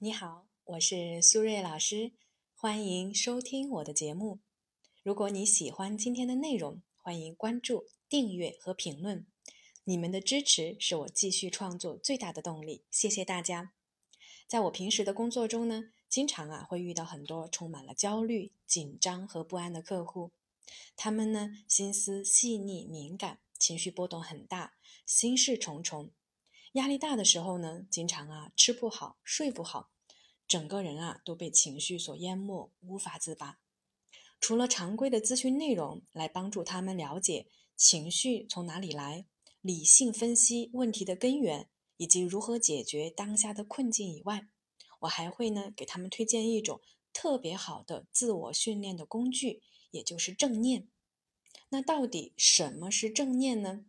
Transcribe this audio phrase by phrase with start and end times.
[0.00, 2.12] 你好，我是苏瑞老师，
[2.54, 4.38] 欢迎收听我的节目。
[5.02, 9.26] 如果你喜欢今天的内容，欢迎关注、订阅和评论。
[9.82, 13.72] 你们的支持是我继续创作最大的动力，谢谢大家。
[14.46, 20.30] 在我平时的工作中呢，经常啊会遇到很多充满了焦虑、紧张和不安的客户，
[20.94, 24.74] 他们呢心思细腻敏感，情绪波动很大，
[25.04, 26.12] 心事重重。
[26.78, 29.90] 压力大的时候呢，经常啊吃不好睡不好，
[30.46, 33.58] 整个人啊都被情绪所淹没，无法自拔。
[34.40, 39.26] 除了常规的咨询内容来帮助他们了解情绪从哪里来，
[39.60, 44.46] 理性分析问题的根源，以及如何解决当下的困境以外，
[45.00, 46.80] 我还会呢给他们推荐一种
[47.12, 49.60] 特别好的自我训练的工具，
[49.90, 50.88] 也就是正念。
[51.70, 53.84] 那到底什么是正念呢？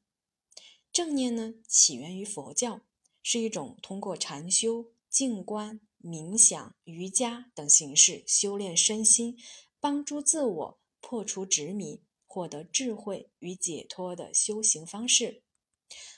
[0.92, 2.82] 正念呢，起源于佛教，
[3.22, 9.38] 是一种通过禅修、静观、冥想、瑜伽等形式修炼身心，
[9.80, 15.44] 帮助自我破除执迷、获得智慧与解脱的修行方式。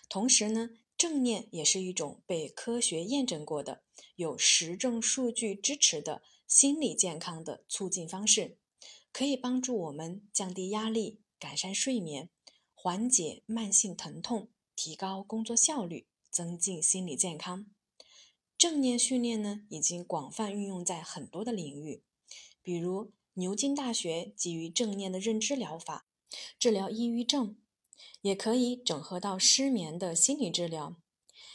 [0.10, 3.84] 同时呢，正念也是一种被科学验证过的、
[4.16, 8.58] 有实证数据支持的心理健康的促进方式，
[9.12, 12.30] 可以帮助我们降低压力、改善睡眠、
[12.74, 14.50] 缓解慢性疼痛。
[14.84, 17.68] 提高工作效率，增进心理健康。
[18.58, 22.02] 正念训练呢，已经广泛运用在很多的领域，
[22.64, 26.08] 比如牛津大学基于正念的认知疗法
[26.58, 27.56] 治疗抑郁症，
[28.22, 30.96] 也可以整合到失眠的心理治疗。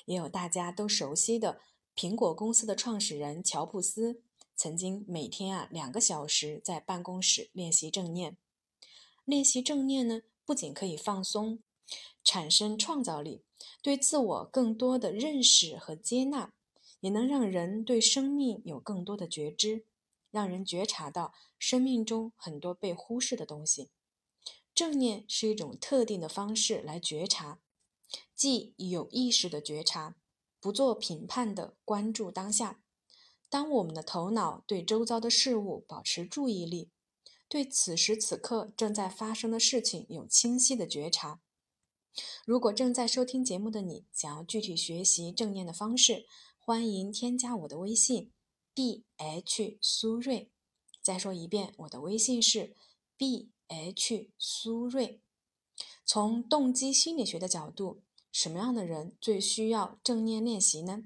[0.05, 1.61] 也有大家都熟悉的
[1.97, 4.23] 苹果公司的创始人乔布斯，
[4.55, 8.37] 曾经每天啊两个小时在办公室练习正念。
[9.25, 11.59] 练习正念呢，不仅可以放松。
[12.25, 13.43] 产生创造力，
[13.83, 16.53] 对自我更多的认识和接纳，
[17.01, 19.87] 也能让人对生命有更多的觉知，
[20.31, 23.91] 让人觉察到生命中很多被忽视的东西。
[24.75, 27.61] 正念是一种特定的方式来觉察，
[28.35, 30.17] 即有意识的觉察，
[30.61, 32.81] 不做评判的关注当下。
[33.49, 36.91] 当我们的头脑对周遭的事物保持注意力，
[37.49, 41.41] 对此时此刻正在发生的事情有清晰的觉察。
[42.45, 46.27] 如果正在收听节目的你想要具体学习正念的方式，
[46.59, 48.33] 欢迎添加我的微信
[48.75, 50.51] b h 苏瑞。
[51.03, 52.75] 再说一遍，我的微信是
[53.17, 55.23] b h 苏瑞。
[56.05, 61.05] 从动机心理学的角度，什么样的人最需要正念练习呢？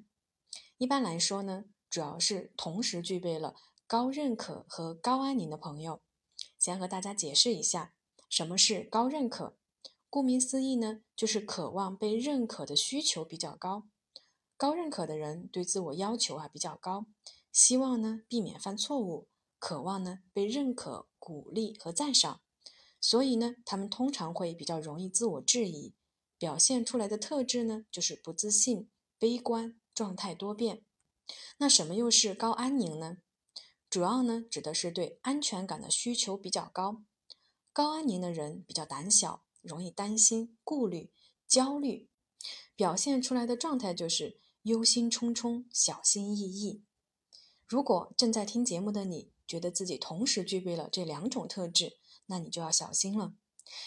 [0.79, 3.57] 一般来说呢，主要是同时具备了
[3.87, 6.01] 高认可和高安宁的朋友。
[6.59, 7.95] 先和大家解释一下，
[8.29, 9.57] 什么是高认可。
[10.11, 13.87] 顾名思义呢，就是渴望被认可的需求比较高。
[14.57, 17.07] 高认可的人对自我要求啊比较高，
[17.53, 19.29] 希望呢避免犯错误，
[19.61, 22.41] 渴望呢被认可、鼓励和赞赏。
[23.01, 25.95] 所以呢，他们通常会比较容易自我质疑，
[26.37, 30.85] 表现出来的特质呢就是不自信、悲观、状态多变。
[31.59, 33.19] 那什么又是高安宁呢？
[33.89, 37.05] 主要呢指的是对安全感的需求比较高。
[37.73, 39.45] 高安宁的人比较胆小。
[39.63, 41.11] 容易担心、顾虑、
[41.47, 42.09] 焦虑，
[42.77, 46.83] 表现出来的状态就是忧心忡忡、小心翼翼。
[47.67, 53.35] 如果正在听节目的你觉得自己同时具备了这两种特质，那你就要小心了，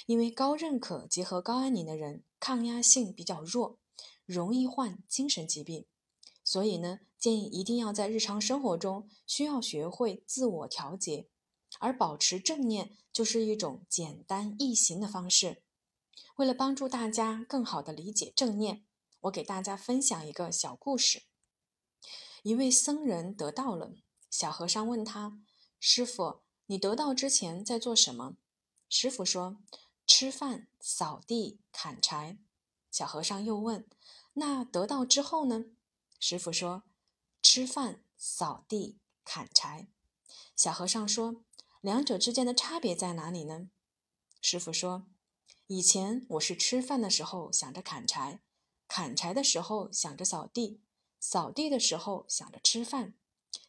[0.06, 3.80] 因为高认可结合高安宁的人，抗压性比较弱，
[4.26, 5.86] 容易患精神疾病。
[6.44, 11.30] 所以呢，建议一定要在日常生活中需要学会自我调节。
[11.80, 15.63] 而保持正念就是一种简单易行的方式。
[16.36, 18.86] 为了帮助大家更好地理解正念，
[19.22, 21.24] 我给大家分享一个小故事。
[22.42, 23.94] 一位僧人得道了，
[24.30, 25.40] 小和尚问他
[25.80, 28.38] ：“师傅，你得道之前在做什么？”
[28.90, 29.58] 师傅说
[30.06, 32.38] ：“吃饭、扫地、砍柴。”
[32.92, 33.88] 小和尚又问
[34.34, 35.66] ：“那得道之后呢？”
[36.20, 36.84] 师傅说
[37.42, 39.88] ：“吃饭、扫地、砍柴。”
[40.56, 41.44] 小和尚说。
[41.82, 43.68] 两者之间的差别在哪里呢？
[44.42, 45.06] 师傅说
[45.68, 48.42] ：“以前我是吃饭的时候想着砍柴，
[48.88, 50.82] 砍柴的时候想着扫地，
[51.20, 53.16] 扫地的时候想着吃饭。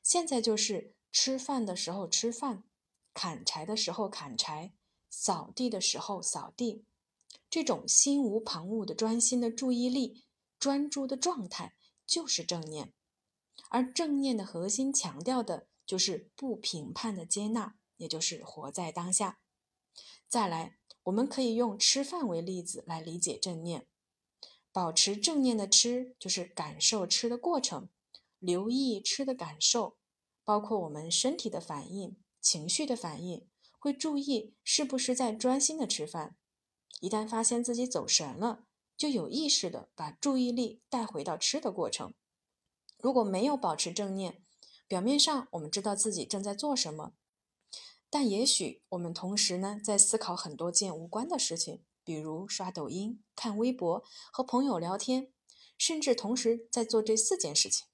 [0.02, 2.64] 现在就是吃饭的时候吃饭，
[3.12, 4.74] 砍柴的时候砍柴，
[5.08, 6.84] 扫地的时候扫地。
[7.48, 10.24] 这种心无旁骛的专心的注意力、
[10.58, 11.74] 专注的状态，
[12.06, 12.92] 就是正念。
[13.70, 19.38] 而正念的核心强调的就是不评判的接纳。”也就是活在当下。
[20.28, 23.86] 再来，我们可以用吃饭为例子来理解正念。
[24.72, 27.88] 保持正念的吃，就是感受吃的过程，
[28.38, 29.96] 留意吃的感受，
[30.44, 33.46] 包括我们身体的反应、情绪的反应，
[33.78, 36.36] 会注意是不是在专心的吃饭。
[37.00, 38.64] 一旦发现自己走神了，
[38.96, 42.14] 就有意识的把注意力带回到吃的过程。
[42.98, 44.42] 如果没有保持正念，
[44.88, 47.12] 表面上我们知道自己正在做什么，
[48.14, 55.32] 但也许我们同时呢在思考很多件无关的事情，比如刷抖音、看微博、和朋友聊天，
[55.76, 57.88] 甚至同时在做这四件事情。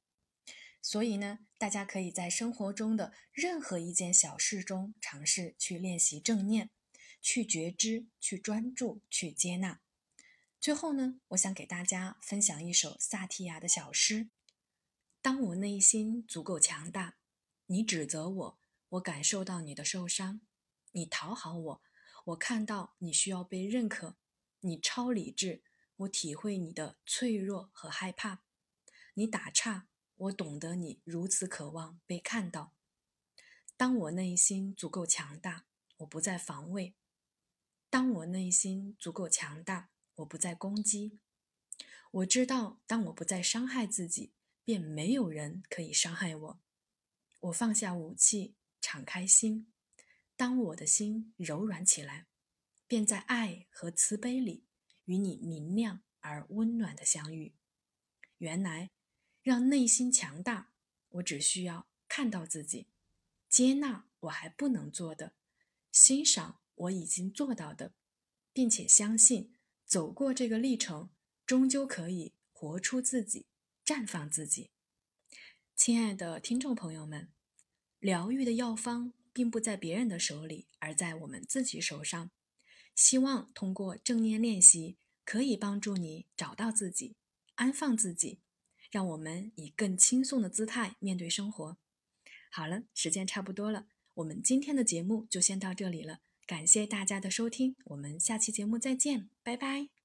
[0.82, 6.69] 所以呢，大家可以在生活中的任何一件小事中尝试去练习正念。
[7.22, 9.81] 去觉知，去专注，去接纳。
[10.61, 14.28] 最后呢，我想给大家分享一首萨提亚的小诗：
[15.22, 17.17] 当我内心足够强大，
[17.64, 18.59] 你指责我，
[18.90, 20.40] 我感受到你的受伤；
[20.92, 21.82] 你讨好我，
[22.26, 24.16] 我看到你需要被认可；
[24.60, 25.62] 你超理智，
[25.96, 28.40] 我体会你的脆弱和害怕；
[29.14, 32.75] 你打岔，我懂得你如此渴望被看到。
[33.76, 35.66] 当我内心足够强大，
[35.98, 36.94] 我不再防卫。
[37.88, 41.19] 当我内心足够强大，我不再攻击。
[42.10, 44.32] 我知道，当我不再伤害自己，
[44.64, 46.60] 便没有人可以伤害我。
[47.40, 49.73] 我放下武器，敞开心。
[50.37, 52.27] 当我的心柔软起来，
[52.87, 54.65] 便在爱和慈悲里
[55.05, 57.55] 与你明亮而温暖的相遇。
[58.38, 58.91] 原来，
[59.43, 60.73] 让内心强大，
[61.11, 62.88] 我只需要看到自己，
[63.49, 65.35] 接纳我还不能做的，
[65.93, 66.59] 欣赏。
[66.81, 67.93] 我已经做到的，
[68.55, 69.55] 并且相信
[69.85, 71.11] 走过这个历程，
[71.44, 73.44] 终究可以活出自己，
[73.85, 74.71] 绽放自己。
[75.77, 77.31] 亲爱的听众朋友们，
[78.00, 82.31] 疗愈的药方并不在别人的手里，而在我们自己手上。
[82.97, 87.14] 希望通过正念练习，可以帮助你找到自己，
[87.55, 88.41] 安放自己，
[88.91, 91.79] 让我们以更轻松的姿态面对生活。
[92.50, 96.20] 好了，时间差不多了，我们今天的节目就先到这里了。
[96.46, 100.00] 感谢大家的收听，我们下期节目再见，拜拜。